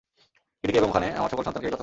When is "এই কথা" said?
1.67-1.77